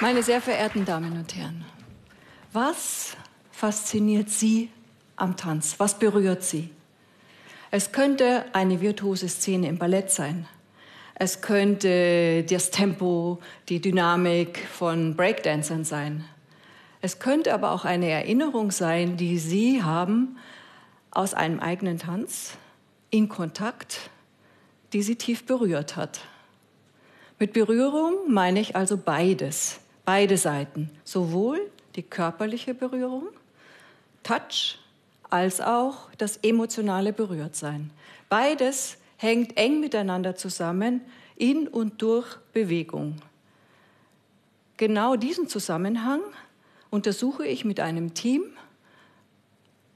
Meine 0.00 0.24
sehr 0.24 0.40
verehrten 0.40 0.84
Damen 0.84 1.12
und 1.12 1.36
Herren, 1.36 1.64
was 2.52 3.16
fasziniert 3.52 4.28
Sie 4.28 4.68
am 5.14 5.36
Tanz? 5.36 5.76
Was 5.78 6.00
berührt 6.00 6.42
Sie? 6.42 6.70
Es 7.70 7.92
könnte 7.92 8.44
eine 8.54 8.80
virtuose 8.80 9.28
Szene 9.28 9.68
im 9.68 9.78
Ballett 9.78 10.10
sein. 10.10 10.48
Es 11.14 11.42
könnte 11.42 12.42
das 12.42 12.72
Tempo, 12.72 13.38
die 13.68 13.80
Dynamik 13.80 14.66
von 14.66 15.14
Breakdancern 15.14 15.84
sein. 15.84 16.24
Es 17.00 17.20
könnte 17.20 17.54
aber 17.54 17.70
auch 17.70 17.84
eine 17.84 18.10
Erinnerung 18.10 18.72
sein, 18.72 19.16
die 19.16 19.38
Sie 19.38 19.84
haben 19.84 20.38
aus 21.12 21.34
einem 21.34 21.60
eigenen 21.60 21.98
Tanz 21.98 22.58
in 23.10 23.28
Kontakt, 23.28 24.10
die 24.92 25.02
Sie 25.02 25.14
tief 25.14 25.46
berührt 25.46 25.94
hat. 25.94 26.20
Mit 27.38 27.52
Berührung 27.52 28.14
meine 28.28 28.58
ich 28.58 28.74
also 28.74 28.96
beides, 28.96 29.80
beide 30.04 30.36
Seiten, 30.36 30.90
sowohl 31.04 31.70
die 31.96 32.02
körperliche 32.02 32.74
Berührung, 32.74 33.28
Touch, 34.22 34.78
als 35.30 35.60
auch 35.60 36.10
das 36.18 36.38
emotionale 36.38 37.12
Berührtsein. 37.12 37.90
Beides 38.28 38.96
hängt 39.16 39.56
eng 39.56 39.80
miteinander 39.80 40.36
zusammen 40.36 41.00
in 41.36 41.68
und 41.68 42.00
durch 42.02 42.36
Bewegung. 42.52 43.16
Genau 44.76 45.16
diesen 45.16 45.48
Zusammenhang 45.48 46.20
untersuche 46.90 47.46
ich 47.46 47.64
mit 47.64 47.80
einem 47.80 48.14
Team 48.14 48.44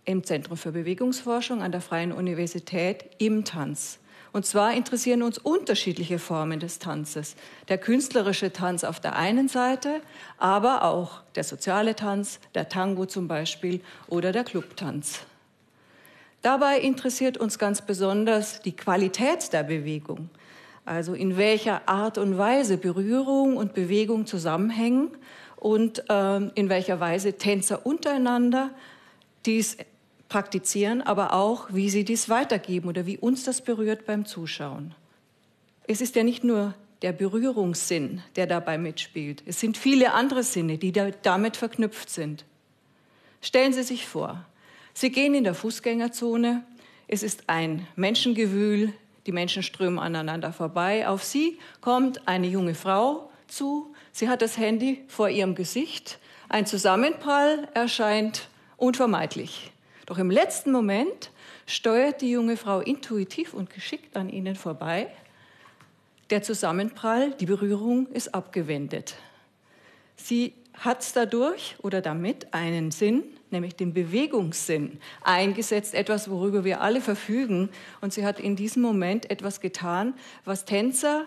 im 0.05 0.25
Zentrum 0.25 0.57
für 0.57 0.73
Bewegungsforschung 0.73 1.63
an 1.63 1.71
der 1.73 1.81
Freien 1.81 2.13
Universität 2.13 3.05
im 3.19 3.45
Tanz. 3.45 3.99
Und 4.39 4.45
zwar 4.45 4.73
interessieren 4.73 5.25
uns 5.25 5.37
unterschiedliche 5.37 6.21
Formen 6.21 6.61
des 6.61 6.79
Tanzes. 6.79 7.35
Der 7.67 7.77
künstlerische 7.77 8.53
Tanz 8.53 8.85
auf 8.85 9.01
der 9.01 9.17
einen 9.17 9.49
Seite, 9.49 10.01
aber 10.37 10.85
auch 10.85 11.23
der 11.35 11.43
soziale 11.43 11.97
Tanz, 11.97 12.39
der 12.55 12.69
Tango 12.69 13.07
zum 13.07 13.27
Beispiel 13.27 13.81
oder 14.07 14.31
der 14.31 14.45
Clubtanz. 14.45 15.23
Dabei 16.41 16.79
interessiert 16.79 17.37
uns 17.37 17.59
ganz 17.59 17.83
besonders 17.83 18.63
die 18.63 18.77
Qualität 18.77 19.53
der 19.53 19.65
Bewegung, 19.65 20.31
also 20.85 21.15
in 21.15 21.37
welcher 21.37 21.89
Art 21.89 22.17
und 22.17 22.39
Weise 22.39 22.79
Berührung 22.79 23.57
und 23.57 23.75
Bewegung 23.75 24.25
zusammenhängen 24.25 25.11
und 25.57 26.09
äh, 26.09 26.37
in 26.55 26.69
welcher 26.69 27.01
Weise 27.01 27.33
Tänzer 27.33 27.85
untereinander 27.85 28.71
dies 29.47 29.79
praktizieren, 30.29 31.03
aber 31.03 31.33
auch, 31.33 31.69
wie 31.71 31.91
sie 31.91 32.05
dies 32.05 32.29
weitergeben 32.29 32.89
oder 32.89 33.07
wie 33.07 33.19
uns 33.19 33.45
das 33.45 33.63
berührt 33.63 34.07
beim 34.07 34.27
Zuschauen. 34.27 34.95
Es 35.87 36.01
ist 36.01 36.17
ja 36.17 36.23
nicht 36.23 36.45
nur 36.45 36.75
der 37.03 37.13
Berührungssinn, 37.13 38.23
der 38.37 38.47
dabei 38.47 38.77
mitspielt. 38.77 39.43
Es 39.47 39.61
sind 39.61 39.79
viele 39.79 40.13
andere 40.13 40.43
Sinne, 40.43 40.79
die 40.79 40.93
damit 40.93 41.57
verknüpft 41.57 42.11
sind. 42.11 42.45
Stellen 43.41 43.73
Sie 43.73 43.85
sich 43.85 44.07
vor, 44.07 44.45
Sie 44.93 45.13
gehen 45.13 45.35
in 45.35 45.45
der 45.45 45.55
Fußgängerzone. 45.55 46.65
Es 47.07 47.23
ist 47.23 47.45
ein 47.47 47.87
Menschengewühl. 47.95 48.93
Die 49.27 49.33
Menschen 49.33 49.63
strömen 49.63 50.01
aneinander 50.01 50.53
vorbei. 50.53 51.07
Auf 51.07 51.23
Sie 51.23 51.59
kommt 51.81 52.27
eine 52.27 52.49
junge 52.49 52.75
Frau 52.75 53.31
zu. 53.47 53.95
Sie 54.11 54.29
hat 54.29 54.43
das 54.43 54.59
Handy 54.59 55.05
vor 55.07 55.29
ihrem 55.29 55.55
Gesicht. 55.55 56.19
Ein 56.49 56.67
Zusammenprall 56.67 57.69
erscheint 57.75 58.49
unvermeidlich. 58.77 59.71
Doch 60.09 60.17
im 60.17 60.31
letzten 60.31 60.73
Moment 60.73 61.31
steuert 61.67 62.23
die 62.23 62.31
junge 62.31 62.57
Frau 62.57 62.81
intuitiv 62.81 63.53
und 63.53 63.69
geschickt 63.69 64.17
an 64.17 64.31
ihnen 64.31 64.57
vorbei. 64.57 65.09
Der 66.31 66.43
Zusammenprall, 66.43 67.33
die 67.33 67.45
Berührung 67.45 68.07
ist 68.07 68.35
abgewendet. 68.35 69.17
Sie 70.17 70.55
hat 70.73 71.15
dadurch 71.15 71.77
oder 71.83 72.01
damit 72.01 72.55
einen 72.55 72.91
Sinn, 72.91 73.23
nämlich 73.51 73.77
den 73.77 73.93
Bewegungssinn, 73.93 74.99
eingesetzt, 75.21 75.93
etwas, 75.93 76.31
worüber 76.31 76.65
wir 76.65 76.81
alle 76.81 77.03
verfügen. 77.03 77.69
Und 78.01 78.15
sie 78.15 78.25
hat 78.25 78.41
in 78.41 78.57
diesem 78.57 78.81
Moment 78.81 79.31
etwas 79.31 79.61
getan, 79.61 80.15
was 80.47 80.65
Tänzer 80.65 81.27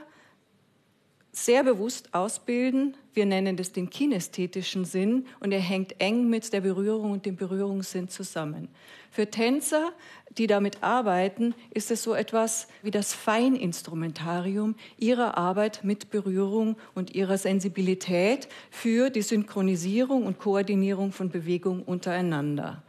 sehr 1.32 1.64
bewusst 1.64 2.14
ausbilden. 2.14 2.96
Wir 3.14 3.26
nennen 3.26 3.56
das 3.56 3.72
den 3.72 3.90
kinästhetischen 3.90 4.86
Sinn 4.86 5.28
und 5.40 5.52
er 5.52 5.60
hängt 5.60 6.00
eng 6.00 6.30
mit 6.30 6.52
der 6.52 6.62
Berührung 6.62 7.12
und 7.12 7.26
dem 7.26 7.36
Berührungssinn 7.36 8.10
zusammen. 8.10 8.68
Für 9.12 9.30
Tänzer, 9.30 9.92
die 10.38 10.48
damit 10.48 10.84
arbeiten, 10.84 11.54
ist 11.74 11.92
es 11.92 12.04
so 12.04 12.14
etwas 12.14 12.68
wie 12.82 12.92
das 12.92 13.14
Feininstrumentarium 13.14 14.76
ihrer 14.98 15.38
Arbeit 15.38 15.84
mit 15.84 16.10
Berührung 16.10 16.78
und 16.96 17.14
ihrer 17.16 17.38
Sensibilität 17.38 18.48
für 18.70 19.10
die 19.10 19.22
Synchronisierung 19.22 20.26
und 20.26 20.40
Koordinierung 20.40 21.12
von 21.12 21.30
Bewegung 21.30 21.84
untereinander. 21.84 22.84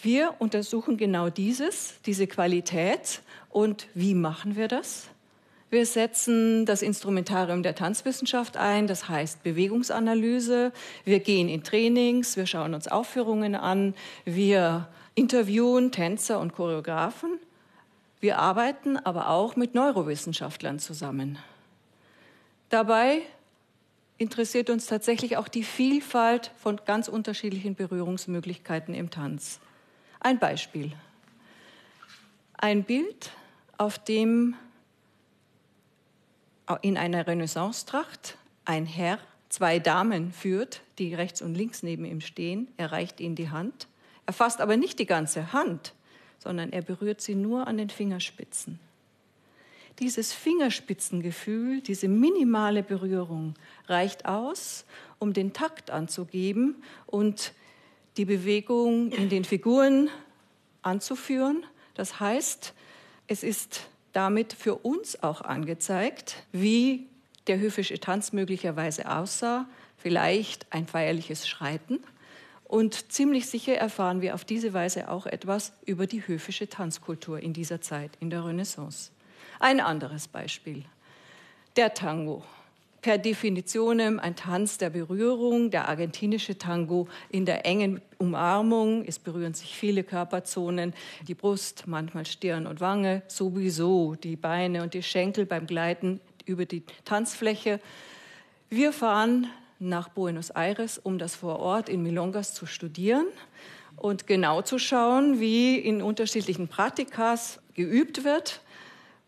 Wir 0.00 0.34
untersuchen 0.38 0.96
genau 0.96 1.30
dieses, 1.30 1.94
diese 2.04 2.26
Qualität. 2.26 3.22
Und 3.48 3.88
wie 3.94 4.14
machen 4.14 4.56
wir 4.56 4.68
das? 4.68 5.08
Wir 5.76 5.84
setzen 5.84 6.64
das 6.64 6.80
Instrumentarium 6.80 7.62
der 7.62 7.74
Tanzwissenschaft 7.74 8.56
ein, 8.56 8.86
das 8.86 9.10
heißt 9.10 9.42
Bewegungsanalyse. 9.42 10.72
Wir 11.04 11.20
gehen 11.20 11.50
in 11.50 11.64
Trainings, 11.64 12.38
wir 12.38 12.46
schauen 12.46 12.72
uns 12.72 12.88
Aufführungen 12.88 13.54
an, 13.54 13.94
wir 14.24 14.88
interviewen 15.14 15.92
Tänzer 15.92 16.40
und 16.40 16.54
Choreografen. 16.54 17.38
Wir 18.20 18.38
arbeiten 18.38 18.96
aber 18.96 19.28
auch 19.28 19.54
mit 19.56 19.74
Neurowissenschaftlern 19.74 20.78
zusammen. 20.78 21.38
Dabei 22.70 23.20
interessiert 24.16 24.70
uns 24.70 24.86
tatsächlich 24.86 25.36
auch 25.36 25.46
die 25.46 25.62
Vielfalt 25.62 26.52
von 26.56 26.80
ganz 26.86 27.06
unterschiedlichen 27.06 27.74
Berührungsmöglichkeiten 27.74 28.94
im 28.94 29.10
Tanz. 29.10 29.60
Ein 30.20 30.38
Beispiel. 30.38 30.92
Ein 32.56 32.82
Bild, 32.82 33.30
auf 33.76 33.98
dem 34.02 34.56
in 36.82 36.96
einer 36.96 37.26
Renaissance-Tracht 37.26 38.36
ein 38.64 38.86
Herr 38.86 39.18
zwei 39.48 39.78
Damen 39.78 40.32
führt, 40.32 40.82
die 40.98 41.14
rechts 41.14 41.40
und 41.42 41.54
links 41.54 41.82
neben 41.82 42.04
ihm 42.04 42.20
stehen. 42.20 42.68
Er 42.76 42.92
reicht 42.92 43.20
ihnen 43.20 43.36
die 43.36 43.50
Hand. 43.50 43.86
Er 44.26 44.32
fasst 44.32 44.60
aber 44.60 44.76
nicht 44.76 44.98
die 44.98 45.06
ganze 45.06 45.52
Hand, 45.52 45.94
sondern 46.38 46.72
er 46.72 46.82
berührt 46.82 47.20
sie 47.20 47.34
nur 47.34 47.66
an 47.66 47.78
den 47.78 47.90
Fingerspitzen. 47.90 48.80
Dieses 50.00 50.32
Fingerspitzengefühl, 50.32 51.80
diese 51.80 52.08
minimale 52.08 52.82
Berührung 52.82 53.54
reicht 53.86 54.26
aus, 54.26 54.84
um 55.18 55.32
den 55.32 55.52
Takt 55.52 55.90
anzugeben 55.90 56.82
und 57.06 57.52
die 58.18 58.26
Bewegung 58.26 59.10
in 59.12 59.28
den 59.28 59.44
Figuren 59.44 60.10
anzuführen. 60.82 61.64
Das 61.94 62.20
heißt, 62.20 62.74
es 63.26 63.42
ist 63.42 63.88
damit 64.16 64.54
für 64.54 64.76
uns 64.76 65.22
auch 65.22 65.42
angezeigt, 65.42 66.36
wie 66.50 67.06
der 67.48 67.58
höfische 67.58 68.00
Tanz 68.00 68.32
möglicherweise 68.32 69.10
aussah, 69.10 69.68
vielleicht 69.98 70.72
ein 70.72 70.86
feierliches 70.86 71.46
Schreiten. 71.46 72.00
Und 72.64 73.12
ziemlich 73.12 73.46
sicher 73.46 73.74
erfahren 73.74 74.22
wir 74.22 74.34
auf 74.34 74.46
diese 74.46 74.72
Weise 74.72 75.10
auch 75.10 75.26
etwas 75.26 75.74
über 75.84 76.06
die 76.06 76.26
höfische 76.26 76.66
Tanzkultur 76.70 77.40
in 77.40 77.52
dieser 77.52 77.82
Zeit, 77.82 78.12
in 78.18 78.30
der 78.30 78.46
Renaissance. 78.46 79.12
Ein 79.60 79.80
anderes 79.80 80.28
Beispiel. 80.28 80.86
Der 81.76 81.92
Tango 81.92 82.42
per 83.06 83.18
Definition 83.18 84.00
ein 84.00 84.34
Tanz 84.34 84.78
der 84.78 84.90
Berührung, 84.90 85.70
der 85.70 85.88
argentinische 85.88 86.58
Tango 86.58 87.06
in 87.30 87.46
der 87.46 87.64
engen 87.64 88.00
Umarmung. 88.18 89.04
Es 89.06 89.20
berühren 89.20 89.54
sich 89.54 89.76
viele 89.76 90.02
Körperzonen, 90.02 90.92
die 91.28 91.36
Brust, 91.36 91.84
manchmal 91.86 92.26
Stirn 92.26 92.66
und 92.66 92.80
Wange, 92.80 93.22
sowieso 93.28 94.16
die 94.16 94.34
Beine 94.34 94.82
und 94.82 94.92
die 94.92 95.04
Schenkel 95.04 95.46
beim 95.46 95.68
Gleiten 95.68 96.18
über 96.46 96.64
die 96.64 96.82
Tanzfläche. 97.04 97.78
Wir 98.70 98.92
fahren 98.92 99.46
nach 99.78 100.08
Buenos 100.08 100.50
Aires, 100.50 100.98
um 100.98 101.16
das 101.16 101.36
vor 101.36 101.60
Ort 101.60 101.88
in 101.88 102.02
Milongas 102.02 102.54
zu 102.54 102.66
studieren 102.66 103.26
und 103.94 104.26
genau 104.26 104.62
zu 104.62 104.80
schauen, 104.80 105.38
wie 105.38 105.78
in 105.78 106.02
unterschiedlichen 106.02 106.66
Praktikas 106.66 107.60
geübt 107.74 108.24
wird. 108.24 108.62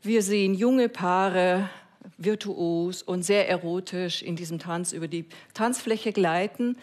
Wir 0.02 0.24
sehen 0.24 0.54
junge 0.54 0.88
Paare 0.88 1.70
virtuos 2.16 3.02
und 3.02 3.22
sehr 3.22 3.48
erotisch 3.48 4.22
in 4.22 4.36
diesem 4.36 4.58
Tanz 4.58 4.92
über 4.92 5.08
die 5.08 5.26
Tanzfläche 5.54 6.12
gleiten. 6.12 6.76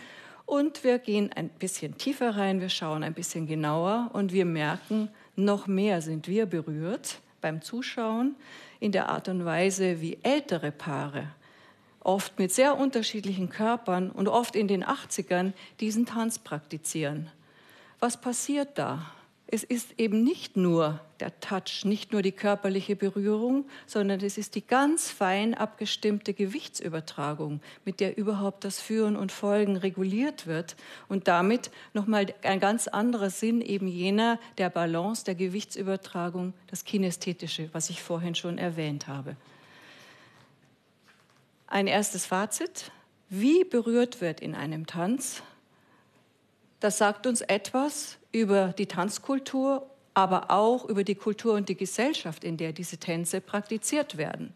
Und 0.45 0.83
wir 0.83 0.99
gehen 0.99 1.31
ein 1.33 1.49
bisschen 1.49 1.97
tiefer 1.97 2.37
rein, 2.37 2.61
wir 2.61 2.69
schauen 2.69 3.03
ein 3.03 3.13
bisschen 3.13 3.47
genauer 3.47 4.11
und 4.13 4.31
wir 4.31 4.45
merken, 4.45 5.09
noch 5.35 5.67
mehr 5.67 6.01
sind 6.01 6.27
wir 6.27 6.45
berührt 6.45 7.19
beim 7.41 7.61
Zuschauen 7.61 8.35
in 8.79 8.91
der 8.91 9.09
Art 9.09 9.27
und 9.27 9.45
Weise, 9.45 10.01
wie 10.01 10.19
ältere 10.21 10.71
Paare, 10.71 11.27
oft 11.99 12.37
mit 12.37 12.51
sehr 12.51 12.77
unterschiedlichen 12.77 13.49
Körpern 13.49 14.11
und 14.11 14.27
oft 14.27 14.55
in 14.55 14.67
den 14.67 14.83
80ern, 14.83 15.53
diesen 15.79 16.05
Tanz 16.05 16.37
praktizieren. 16.37 17.29
Was 17.99 18.19
passiert 18.21 18.77
da? 18.77 19.11
Es 19.47 19.63
ist 19.63 19.99
eben 19.99 20.23
nicht 20.23 20.57
nur 20.57 20.99
der 21.19 21.39
Touch, 21.39 21.85
nicht 21.85 22.11
nur 22.11 22.23
die 22.23 22.31
körperliche 22.31 22.95
Berührung, 22.95 23.65
sondern 23.85 24.19
es 24.21 24.39
ist 24.39 24.55
die 24.55 24.65
ganz 24.65 25.11
fein 25.11 25.53
abgestimmte 25.53 26.33
Gewichtsübertragung, 26.33 27.61
mit 27.85 27.99
der 27.99 28.17
überhaupt 28.17 28.63
das 28.63 28.79
Führen 28.79 29.15
und 29.15 29.31
Folgen 29.31 29.77
reguliert 29.77 30.47
wird 30.47 30.75
und 31.07 31.27
damit 31.27 31.69
nochmal 31.93 32.33
ein 32.41 32.59
ganz 32.59 32.87
anderer 32.87 33.29
Sinn 33.29 33.61
eben 33.61 33.87
jener 33.87 34.39
der 34.57 34.69
Balance 34.69 35.23
der 35.23 35.35
Gewichtsübertragung, 35.35 36.53
das 36.67 36.83
Kinästhetische, 36.83 37.69
was 37.71 37.91
ich 37.91 38.01
vorhin 38.01 38.33
schon 38.33 38.57
erwähnt 38.57 39.07
habe. 39.07 39.35
Ein 41.67 41.87
erstes 41.87 42.25
Fazit. 42.25 42.91
Wie 43.29 43.63
berührt 43.63 44.21
wird 44.21 44.39
in 44.39 44.55
einem 44.55 44.85
Tanz, 44.85 45.41
das 46.79 46.97
sagt 46.97 47.25
uns 47.25 47.41
etwas 47.41 48.17
über 48.35 48.73
die 48.77 48.85
Tanzkultur, 48.85 49.89
aber 50.13 50.51
auch 50.51 50.83
über 50.85 51.05
die 51.05 51.15
Kultur 51.15 51.53
und 51.53 51.69
die 51.69 51.77
Gesellschaft, 51.77 52.43
in 52.43 52.57
der 52.57 52.73
diese 52.73 52.97
Tänze 52.97 53.39
praktiziert 53.39 54.17
werden. 54.17 54.53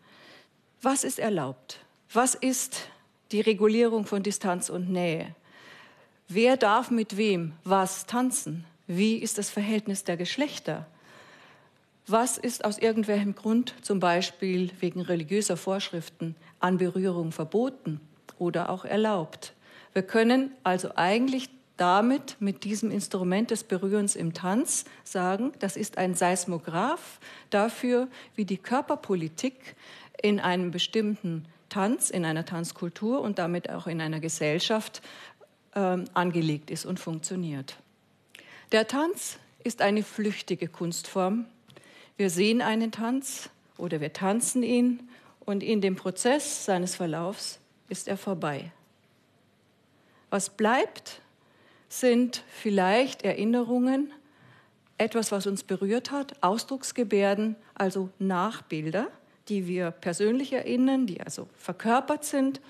Was 0.82 1.06
ist 1.06 1.18
erlaubt? 1.18 1.80
Was 2.12 2.36
ist 2.36 2.90
die 3.32 3.40
Regulierung 3.40 4.06
von 4.06 4.22
Distanz 4.22 4.70
und 4.70 4.90
Nähe? 4.90 5.34
Wer 6.28 6.58
darf 6.58 6.92
mit 6.92 7.16
wem 7.16 7.54
was 7.64 8.06
tanzen? 8.06 8.66
Wie 8.86 9.16
ist 9.16 9.38
das 9.38 9.50
Verhältnis 9.50 10.04
der 10.04 10.18
Geschlechter? 10.18 10.86
Was 12.06 12.38
ist 12.38 12.66
aus 12.66 12.80
irgendwelchem 12.80 13.34
Grund, 13.34 13.74
zum 13.82 14.02
Beispiel 14.02 14.72
wegen 14.82 15.00
religiöser 15.00 15.56
Vorschriften, 15.56 16.36
an 16.60 16.80
Berührung 16.80 17.32
verboten 17.32 18.02
oder 18.40 18.70
auch 18.70 18.84
erlaubt? 18.84 19.54
Wir 19.94 20.04
können 20.04 20.52
also 20.64 20.92
eigentlich 20.96 21.50
damit 21.80 22.36
mit 22.40 22.64
diesem 22.64 22.92
Instrument 22.92 23.52
des 23.52 23.64
Berührens 23.64 24.16
im 24.16 24.34
Tanz 24.34 24.86
sagen, 25.04 25.54
das 25.60 25.78
ist 25.78 25.98
ein 25.98 26.14
Seismograph 26.14 27.20
dafür, 27.50 28.08
wie 28.36 28.46
die 28.46 28.58
Körperpolitik 28.58 29.76
in 30.22 30.40
einem 30.40 30.72
bestimmten 30.72 31.46
Tanz, 31.70 32.10
in 32.10 32.26
einer 32.26 32.46
Tanzkultur 32.46 33.22
und 33.22 33.40
damit 33.40 33.70
auch 33.70 33.88
in 33.88 34.02
einer 34.02 34.20
Gesellschaft 34.20 35.02
äh, 35.74 35.98
angelegt 36.14 36.72
ist 36.72 36.86
und 36.86 37.00
funktioniert. 37.00 37.78
Der 38.72 38.88
Tanz 38.88 39.40
ist 39.64 39.82
eine 39.82 40.04
flüchtige 40.04 40.68
Kunstform. 40.68 41.46
Wir 42.18 42.30
sehen 42.30 42.62
einen 42.62 42.92
Tanz 42.92 43.50
oder 43.78 44.02
wir 44.02 44.12
tanzen 44.12 44.64
ihn 44.64 45.10
und 45.40 45.64
in 45.64 45.80
dem 45.80 45.96
Prozess 45.96 46.66
seines 46.66 46.96
Verlaufs 46.96 47.60
ist 47.88 48.08
er 48.08 48.18
vorbei. 48.18 48.72
Was 50.30 50.50
bleibt, 50.50 51.22
sind 51.90 52.44
vielleicht 52.50 53.24
Erinnerungen, 53.24 54.14
etwas, 54.98 55.32
was 55.32 55.48
uns 55.48 55.64
berührt 55.64 56.12
hat, 56.12 56.42
Ausdrucksgebärden, 56.44 57.56
also 57.74 58.10
Nachbilder, 58.20 59.08
die 59.48 59.68
wir 59.68 59.92
persönlich 59.92 60.54
erinnern, 60.54 61.08
die 61.08 61.22
also 61.22 61.48
verkörpert 61.58 62.24
sind, 62.24 62.62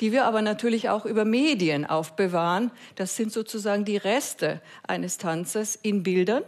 die 0.00 0.10
wir 0.10 0.24
aber 0.24 0.42
natürlich 0.42 0.88
auch 0.88 1.04
über 1.04 1.24
Medien 1.24 1.84
aufbewahren. 1.84 2.70
Das 2.94 3.16
sind 3.16 3.32
sozusagen 3.32 3.84
die 3.84 3.98
Reste 3.98 4.62
eines 4.86 5.18
Tanzes 5.18 5.76
in 5.76 6.02
Bildern, 6.02 6.44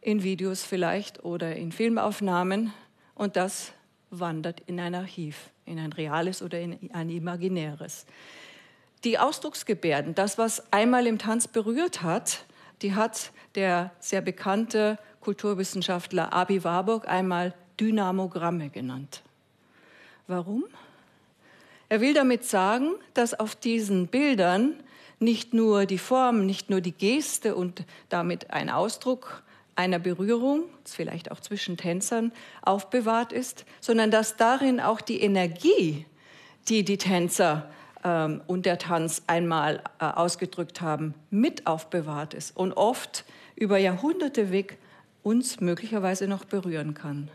in 0.00 0.22
Videos 0.22 0.64
vielleicht 0.64 1.24
oder 1.24 1.54
in 1.54 1.70
Filmaufnahmen. 1.70 2.72
Und 3.14 3.36
das 3.36 3.72
wandert 4.10 4.60
in 4.66 4.80
ein 4.80 4.94
Archiv, 4.94 5.50
in 5.66 5.78
ein 5.78 5.92
reales 5.92 6.42
oder 6.42 6.58
in 6.58 6.90
ein 6.92 7.10
imaginäres. 7.10 8.06
Die 9.04 9.18
Ausdrucksgebärden, 9.18 10.14
das, 10.14 10.38
was 10.38 10.72
einmal 10.72 11.06
im 11.06 11.18
Tanz 11.18 11.46
berührt 11.46 12.02
hat, 12.02 12.44
die 12.82 12.94
hat 12.94 13.30
der 13.54 13.92
sehr 14.00 14.20
bekannte 14.20 14.98
Kulturwissenschaftler 15.20 16.32
Abi 16.32 16.64
Warburg 16.64 17.06
einmal 17.08 17.54
Dynamogramme 17.78 18.70
genannt. 18.70 19.22
Warum? 20.26 20.64
Er 21.88 22.00
will 22.00 22.12
damit 22.12 22.44
sagen, 22.44 22.94
dass 23.14 23.38
auf 23.38 23.54
diesen 23.54 24.08
Bildern 24.08 24.74
nicht 25.20 25.54
nur 25.54 25.86
die 25.86 25.98
Form, 25.98 26.44
nicht 26.44 26.70
nur 26.70 26.80
die 26.80 26.92
Geste 26.92 27.54
und 27.54 27.84
damit 28.08 28.50
ein 28.50 28.68
Ausdruck 28.68 29.42
einer 29.74 29.98
Berührung, 29.98 30.64
vielleicht 30.84 31.30
auch 31.30 31.40
zwischen 31.40 31.76
Tänzern, 31.76 32.32
aufbewahrt 32.62 33.32
ist, 33.32 33.64
sondern 33.80 34.10
dass 34.10 34.36
darin 34.36 34.80
auch 34.80 35.00
die 35.00 35.20
Energie, 35.20 36.04
die 36.68 36.84
die 36.84 36.98
Tänzer 36.98 37.70
ähm, 38.04 38.40
und 38.46 38.66
der 38.66 38.78
Tanz 38.78 39.22
einmal 39.26 39.82
äh, 39.98 40.04
ausgedrückt 40.04 40.80
haben, 40.80 41.14
mit 41.30 41.66
aufbewahrt 41.66 42.34
ist 42.34 42.56
und 42.56 42.72
oft 42.72 43.24
über 43.56 43.78
Jahrhunderte 43.78 44.50
weg 44.50 44.78
uns 45.22 45.60
möglicherweise 45.60 46.26
noch 46.28 46.44
berühren 46.44 46.94
kann. 46.94 47.28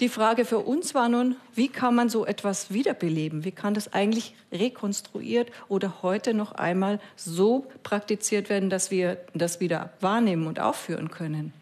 Die 0.00 0.08
Frage 0.08 0.44
für 0.44 0.58
uns 0.58 0.94
war 0.94 1.08
nun, 1.08 1.36
wie 1.54 1.68
kann 1.68 1.94
man 1.94 2.08
so 2.08 2.26
etwas 2.26 2.72
wiederbeleben? 2.72 3.44
Wie 3.44 3.52
kann 3.52 3.72
das 3.72 3.92
eigentlich 3.92 4.34
rekonstruiert 4.50 5.52
oder 5.68 6.02
heute 6.02 6.34
noch 6.34 6.52
einmal 6.52 6.98
so 7.14 7.66
praktiziert 7.84 8.48
werden, 8.48 8.68
dass 8.68 8.90
wir 8.90 9.18
das 9.32 9.60
wieder 9.60 9.92
wahrnehmen 10.00 10.48
und 10.48 10.58
aufführen 10.58 11.10
können? 11.10 11.52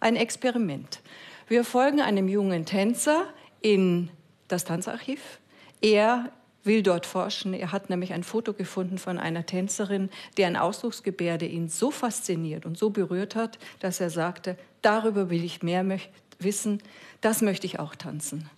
Ein 0.00 0.16
Experiment. 0.16 1.00
Wir 1.48 1.62
folgen 1.62 2.00
einem 2.00 2.28
jungen 2.28 2.64
Tänzer 2.64 3.24
in 3.60 4.08
das 4.46 4.64
Tanzarchiv. 4.64 5.38
Er 5.82 6.30
will 6.64 6.82
dort 6.82 7.06
forschen. 7.06 7.54
Er 7.54 7.72
hat 7.72 7.90
nämlich 7.90 8.12
ein 8.12 8.24
Foto 8.24 8.52
gefunden 8.52 8.98
von 8.98 9.18
einer 9.18 9.46
Tänzerin, 9.46 10.10
deren 10.36 10.56
Ausdrucksgebärde 10.56 11.46
ihn 11.46 11.68
so 11.68 11.90
fasziniert 11.90 12.66
und 12.66 12.76
so 12.76 12.90
berührt 12.90 13.36
hat, 13.36 13.58
dass 13.80 14.00
er 14.00 14.10
sagte, 14.10 14.56
darüber 14.82 15.30
will 15.30 15.44
ich 15.44 15.62
mehr 15.62 15.84
wissen, 16.38 16.82
das 17.20 17.42
möchte 17.42 17.66
ich 17.66 17.78
auch 17.78 17.94
tanzen. 17.94 18.48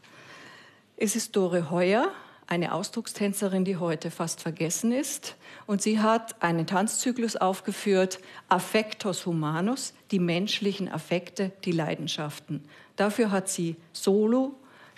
Es 0.97 1.17
ist 1.17 1.37
Dore 1.37 1.71
Heuer, 1.71 2.13
eine 2.51 2.75
Ausdruckstänzerin, 2.75 3.65
die 3.65 3.77
heute 3.77 4.11
fast 4.11 4.43
vergessen 4.43 4.91
ist. 4.93 5.37
Und 5.67 5.81
sie 5.81 6.01
hat 6.01 6.43
einen 6.43 6.67
Tanzzyklus 6.67 7.37
aufgeführt, 7.37 8.19
Affectos 8.49 9.25
Humanus, 9.25 9.95
die 10.11 10.19
menschlichen 10.19 10.89
Affekte, 10.91 11.53
die 11.65 11.71
Leidenschaften. 11.71 12.65
Dafür 12.97 13.31
hat 13.31 13.49
sie 13.49 13.77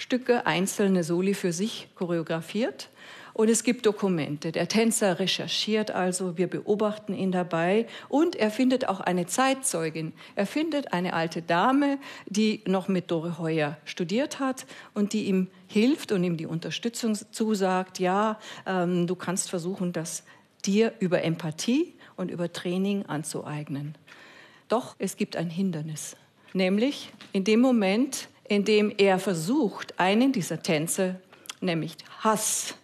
Solo-Stücke, 0.02 0.46
einzelne 0.46 1.04
Soli 1.04 1.32
für 1.32 1.52
sich 1.52 1.88
choreografiert. 1.94 2.88
Und 3.34 3.48
es 3.48 3.62
gibt 3.62 3.86
Dokumente. 3.86 4.52
Der 4.52 4.68
Tänzer 4.68 5.18
recherchiert 5.18 5.90
also, 5.90 6.36
wir 6.36 6.48
beobachten 6.48 7.14
ihn 7.14 7.32
dabei 7.32 7.86
und 8.08 8.36
er 8.36 8.50
findet 8.50 8.88
auch 8.88 9.00
eine 9.00 9.26
Zeitzeugin. 9.26 10.12
Er 10.34 10.44
findet 10.46 10.92
eine 10.92 11.14
alte 11.14 11.40
Dame, 11.40 11.98
die 12.26 12.62
noch 12.66 12.88
mit 12.88 13.10
Dore 13.10 13.38
Heuer 13.38 13.78
studiert 13.84 14.38
hat 14.38 14.66
und 14.92 15.14
die 15.14 15.26
ihm 15.26 15.48
hilft 15.68 16.12
und 16.12 16.24
ihm 16.24 16.36
die 16.36 16.46
Unterstützung 16.46 17.16
zusagt. 17.30 18.00
Ja, 18.00 18.38
ähm, 18.66 19.06
du 19.06 19.14
kannst 19.14 19.48
versuchen, 19.48 19.92
das 19.92 20.24
dir 20.64 20.92
über 20.98 21.22
Empathie 21.22 21.94
und 22.16 22.30
über 22.30 22.52
Training 22.52 23.06
anzueignen. 23.06 23.94
Doch 24.68 24.94
es 24.98 25.16
gibt 25.16 25.36
ein 25.36 25.48
Hindernis, 25.48 26.16
nämlich 26.52 27.12
in 27.32 27.44
dem 27.44 27.60
Moment, 27.60 28.28
in 28.52 28.66
dem 28.66 28.92
er 28.98 29.18
versucht, 29.18 29.98
einen 29.98 30.30
dieser 30.30 30.62
Tänze, 30.62 31.18
nämlich 31.62 31.96
Hass, 32.20 32.74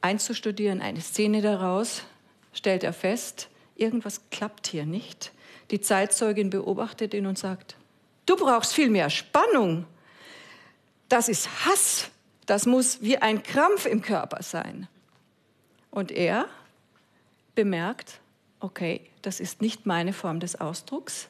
einzustudieren, 0.00 0.80
eine 0.80 1.00
Szene 1.00 1.42
daraus, 1.42 2.04
stellt 2.52 2.84
er 2.84 2.92
fest, 2.92 3.48
irgendwas 3.74 4.20
klappt 4.30 4.68
hier 4.68 4.86
nicht. 4.86 5.32
Die 5.72 5.80
Zeitzeugin 5.80 6.50
beobachtet 6.50 7.14
ihn 7.14 7.26
und 7.26 7.36
sagt, 7.36 7.74
du 8.26 8.36
brauchst 8.36 8.72
viel 8.72 8.90
mehr 8.90 9.10
Spannung. 9.10 9.86
Das 11.08 11.28
ist 11.28 11.48
Hass. 11.66 12.08
Das 12.46 12.64
muss 12.64 13.02
wie 13.02 13.18
ein 13.18 13.42
Krampf 13.42 13.86
im 13.86 14.02
Körper 14.02 14.40
sein. 14.42 14.86
Und 15.90 16.12
er 16.12 16.46
bemerkt, 17.56 18.20
okay, 18.60 19.00
das 19.22 19.40
ist 19.40 19.60
nicht 19.62 19.84
meine 19.84 20.12
Form 20.12 20.38
des 20.38 20.60
Ausdrucks. 20.60 21.28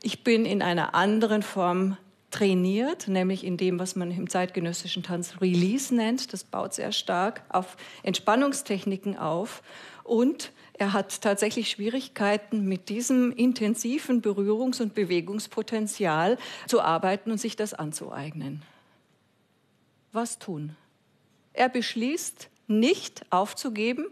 Ich 0.00 0.22
bin 0.22 0.44
in 0.44 0.62
einer 0.62 0.94
anderen 0.94 1.42
Form 1.42 1.96
trainiert, 2.30 3.08
nämlich 3.08 3.44
in 3.44 3.56
dem, 3.56 3.78
was 3.78 3.96
man 3.96 4.10
im 4.10 4.28
zeitgenössischen 4.28 5.02
Tanz 5.02 5.40
Release 5.40 5.94
nennt. 5.94 6.32
Das 6.32 6.44
baut 6.44 6.74
sehr 6.74 6.92
stark 6.92 7.42
auf 7.48 7.76
Entspannungstechniken 8.02 9.16
auf. 9.16 9.62
Und 10.04 10.52
er 10.74 10.92
hat 10.92 11.22
tatsächlich 11.22 11.70
Schwierigkeiten, 11.70 12.66
mit 12.66 12.88
diesem 12.88 13.32
intensiven 13.32 14.22
Berührungs- 14.22 14.80
und 14.80 14.94
Bewegungspotenzial 14.94 16.38
zu 16.66 16.80
arbeiten 16.80 17.30
und 17.30 17.38
sich 17.38 17.56
das 17.56 17.74
anzueignen. 17.74 18.62
Was 20.12 20.38
tun? 20.38 20.76
Er 21.52 21.68
beschließt 21.68 22.48
nicht 22.68 23.26
aufzugeben, 23.30 24.06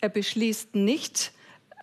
er 0.00 0.08
beschließt 0.08 0.74
nicht, 0.74 1.32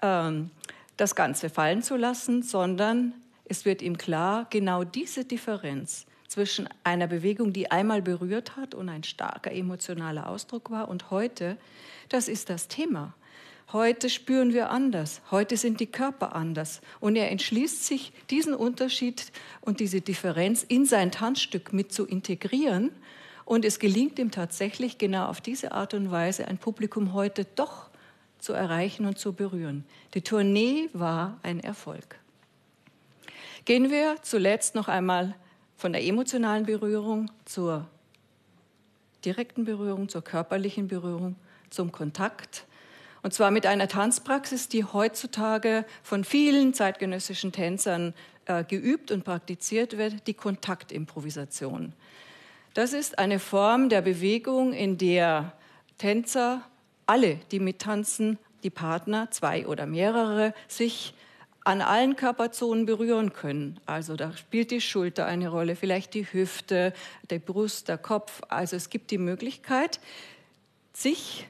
ähm, 0.01 0.51
das 0.97 1.15
Ganze 1.15 1.49
fallen 1.49 1.81
zu 1.81 1.95
lassen, 1.95 2.41
sondern 2.41 3.13
es 3.45 3.65
wird 3.65 3.81
ihm 3.81 3.97
klar, 3.97 4.47
genau 4.49 4.83
diese 4.83 5.25
Differenz 5.25 6.05
zwischen 6.27 6.67
einer 6.83 7.07
Bewegung, 7.07 7.53
die 7.53 7.71
einmal 7.71 8.01
berührt 8.01 8.57
hat 8.57 8.75
und 8.75 8.89
ein 8.89 9.03
starker 9.03 9.51
emotionaler 9.51 10.27
Ausdruck 10.27 10.71
war, 10.71 10.89
und 10.89 11.11
heute, 11.11 11.57
das 12.09 12.27
ist 12.27 12.49
das 12.49 12.67
Thema. 12.67 13.13
Heute 13.71 14.09
spüren 14.09 14.53
wir 14.53 14.69
anders. 14.69 15.21
Heute 15.31 15.57
sind 15.57 15.79
die 15.79 15.87
Körper 15.87 16.35
anders. 16.35 16.81
Und 16.99 17.15
er 17.15 17.31
entschließt 17.31 17.83
sich, 17.83 18.13
diesen 18.29 18.53
Unterschied 18.53 19.31
und 19.61 19.79
diese 19.79 20.01
Differenz 20.01 20.63
in 20.63 20.85
sein 20.85 21.11
Tanzstück 21.11 21.73
mit 21.73 21.91
zu 21.91 22.05
integrieren. 22.05 22.91
Und 23.43 23.65
es 23.65 23.79
gelingt 23.79 24.19
ihm 24.19 24.29
tatsächlich 24.29 24.97
genau 24.97 25.27
auf 25.27 25.41
diese 25.41 25.71
Art 25.71 25.93
und 25.93 26.11
Weise, 26.11 26.47
ein 26.47 26.57
Publikum 26.57 27.13
heute 27.13 27.45
doch 27.55 27.89
zu 28.39 28.53
erreichen 28.53 29.05
und 29.05 29.17
zu 29.17 29.33
berühren. 29.33 29.83
Die 30.13 30.21
Tournee 30.21 30.89
war 30.93 31.39
ein 31.41 31.59
Erfolg. 31.59 32.19
Gehen 33.65 33.89
wir 33.89 34.17
zuletzt 34.21 34.75
noch 34.75 34.87
einmal 34.87 35.33
von 35.75 35.91
der 35.91 36.03
emotionalen 36.03 36.67
Berührung 36.67 37.31
zur 37.45 37.87
direkten 39.25 39.65
Berührung, 39.65 40.07
zur 40.07 40.23
körperlichen 40.23 40.87
Berührung, 40.87 41.35
zum 41.71 41.91
Kontakt. 41.91 42.67
Und 43.23 43.33
zwar 43.33 43.49
mit 43.49 43.65
einer 43.65 43.87
Tanzpraxis, 43.87 44.69
die 44.69 44.83
heutzutage 44.83 45.83
von 46.03 46.23
vielen 46.23 46.75
zeitgenössischen 46.75 47.51
Tänzern 47.51 48.13
äh, 48.45 48.63
geübt 48.63 49.09
und 49.09 49.23
praktiziert 49.23 49.97
wird, 49.97 50.27
die 50.27 50.35
Kontaktimprovisation. 50.35 51.93
Das 52.75 52.93
ist 52.93 53.17
eine 53.17 53.39
Form 53.39 53.89
der 53.89 54.03
Bewegung, 54.03 54.73
in 54.73 54.99
der 54.99 55.53
Tänzer, 55.97 56.61
alle, 57.07 57.39
die 57.49 57.59
mittanzen, 57.59 58.37
die 58.61 58.69
Partner, 58.69 59.31
zwei 59.31 59.65
oder 59.65 59.87
mehrere, 59.87 60.53
sich 60.67 61.15
an 61.65 61.81
allen 61.81 62.15
Körperzonen 62.15 62.85
berühren 62.85 63.33
können. 63.33 63.79
Also 63.85 64.15
da 64.15 64.31
spielt 64.37 64.71
die 64.71 64.81
Schulter 64.81 65.25
eine 65.25 65.49
Rolle, 65.49 65.75
vielleicht 65.75 66.13
die 66.13 66.31
Hüfte, 66.31 66.93
die 67.29 67.39
Brust, 67.39 67.89
der 67.89 67.97
Kopf. 67.97 68.41
Also 68.47 68.75
es 68.75 68.89
gibt 68.89 69.11
die 69.11 69.17
Möglichkeit, 69.17 69.99
sich 70.93 71.47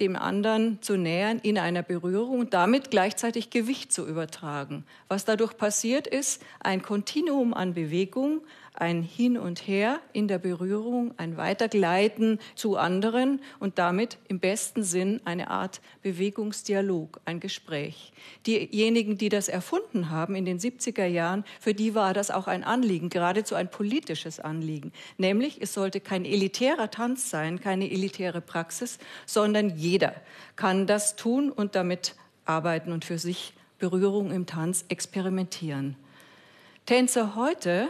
dem 0.00 0.16
anderen 0.16 0.82
zu 0.82 0.96
nähern 0.96 1.38
in 1.38 1.58
einer 1.58 1.82
Berührung 1.82 2.40
und 2.40 2.54
damit 2.54 2.90
gleichzeitig 2.90 3.48
Gewicht 3.50 3.92
zu 3.92 4.06
übertragen. 4.06 4.84
Was 5.08 5.24
dadurch 5.24 5.56
passiert 5.56 6.06
ist, 6.06 6.42
ein 6.60 6.82
Kontinuum 6.82 7.54
an 7.54 7.72
Bewegung, 7.72 8.42
ein 8.80 9.02
Hin 9.02 9.38
und 9.38 9.66
Her 9.66 10.00
in 10.12 10.28
der 10.28 10.38
Berührung, 10.38 11.14
ein 11.16 11.36
Weitergleiten 11.36 12.38
zu 12.54 12.76
anderen 12.76 13.40
und 13.58 13.78
damit 13.78 14.18
im 14.28 14.40
besten 14.40 14.82
Sinn 14.82 15.20
eine 15.24 15.50
Art 15.50 15.80
Bewegungsdialog, 16.02 17.20
ein 17.24 17.40
Gespräch. 17.40 18.12
Diejenigen, 18.46 19.18
die 19.18 19.28
das 19.28 19.48
erfunden 19.48 20.10
haben 20.10 20.34
in 20.34 20.44
den 20.44 20.58
70er 20.58 21.06
Jahren, 21.06 21.44
für 21.60 21.74
die 21.74 21.94
war 21.94 22.14
das 22.14 22.30
auch 22.30 22.46
ein 22.46 22.64
Anliegen, 22.64 23.10
geradezu 23.10 23.54
ein 23.54 23.70
politisches 23.70 24.40
Anliegen. 24.40 24.92
Nämlich, 25.18 25.60
es 25.60 25.74
sollte 25.74 26.00
kein 26.00 26.24
elitärer 26.24 26.90
Tanz 26.90 27.30
sein, 27.30 27.60
keine 27.60 27.90
elitäre 27.90 28.40
Praxis, 28.40 28.98
sondern 29.26 29.76
jeder 29.76 30.14
kann 30.56 30.86
das 30.86 31.16
tun 31.16 31.50
und 31.50 31.74
damit 31.74 32.14
arbeiten 32.44 32.92
und 32.92 33.04
für 33.04 33.18
sich 33.18 33.52
Berührung 33.78 34.30
im 34.30 34.46
Tanz 34.46 34.84
experimentieren. 34.88 35.96
Tänzer 36.86 37.34
heute 37.34 37.88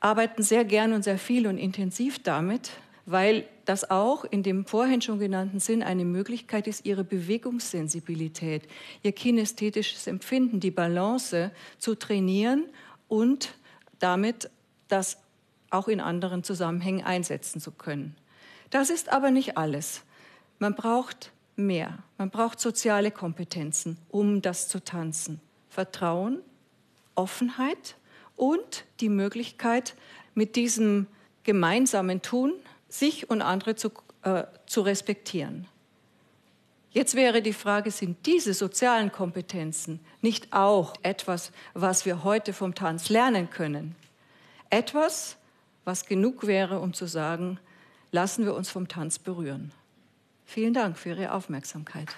arbeiten 0.00 0.42
sehr 0.42 0.64
gern 0.64 0.92
und 0.92 1.04
sehr 1.04 1.18
viel 1.18 1.46
und 1.46 1.58
intensiv 1.58 2.22
damit, 2.22 2.70
weil 3.06 3.46
das 3.64 3.90
auch 3.90 4.24
in 4.24 4.42
dem 4.42 4.64
vorhin 4.64 5.02
schon 5.02 5.18
genannten 5.18 5.60
Sinn 5.60 5.82
eine 5.82 6.04
Möglichkeit 6.04 6.66
ist, 6.66 6.84
ihre 6.84 7.04
Bewegungssensibilität, 7.04 8.66
ihr 9.02 9.12
kinästhetisches 9.12 10.06
Empfinden, 10.06 10.60
die 10.60 10.70
Balance 10.70 11.50
zu 11.78 11.94
trainieren 11.94 12.64
und 13.08 13.54
damit 13.98 14.50
das 14.88 15.18
auch 15.70 15.88
in 15.88 16.00
anderen 16.00 16.42
Zusammenhängen 16.42 17.04
einsetzen 17.04 17.60
zu 17.60 17.70
können. 17.70 18.16
Das 18.70 18.90
ist 18.90 19.12
aber 19.12 19.30
nicht 19.30 19.56
alles. 19.56 20.02
Man 20.58 20.74
braucht 20.74 21.32
mehr. 21.56 21.98
Man 22.18 22.30
braucht 22.30 22.60
soziale 22.60 23.10
Kompetenzen, 23.10 23.98
um 24.08 24.42
das 24.42 24.68
zu 24.68 24.82
tanzen. 24.82 25.40
Vertrauen, 25.68 26.40
Offenheit, 27.14 27.96
und 28.40 28.84
die 29.00 29.10
Möglichkeit, 29.10 29.94
mit 30.34 30.56
diesem 30.56 31.06
gemeinsamen 31.44 32.22
Tun 32.22 32.54
sich 32.88 33.28
und 33.28 33.42
andere 33.42 33.76
zu, 33.76 33.90
äh, 34.22 34.44
zu 34.64 34.80
respektieren. 34.80 35.66
Jetzt 36.90 37.14
wäre 37.14 37.42
die 37.42 37.52
Frage, 37.52 37.90
sind 37.90 38.26
diese 38.26 38.54
sozialen 38.54 39.12
Kompetenzen 39.12 40.00
nicht 40.22 40.52
auch 40.52 40.94
etwas, 41.02 41.52
was 41.74 42.06
wir 42.06 42.24
heute 42.24 42.52
vom 42.52 42.74
Tanz 42.74 43.10
lernen 43.10 43.50
können? 43.50 43.94
Etwas, 44.70 45.36
was 45.84 46.06
genug 46.06 46.46
wäre, 46.46 46.80
um 46.80 46.94
zu 46.94 47.06
sagen, 47.06 47.60
lassen 48.10 48.44
wir 48.44 48.54
uns 48.54 48.70
vom 48.70 48.88
Tanz 48.88 49.18
berühren. 49.18 49.70
Vielen 50.46 50.74
Dank 50.74 50.98
für 50.98 51.10
Ihre 51.10 51.32
Aufmerksamkeit. 51.32 52.08